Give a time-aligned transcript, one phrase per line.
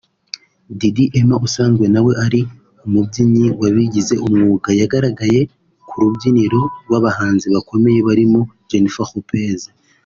[0.79, 2.41] Diddi Emah usanzwe nawe ari
[2.85, 5.41] umubyinnyi wabigize umwuga yagaragaye
[5.87, 9.59] ku rubyiniro rw’abahanzi bakomeye barimo Jennifer Lopez